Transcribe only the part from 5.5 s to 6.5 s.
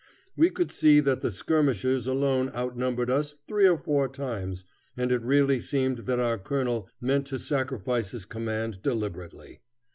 seemed that our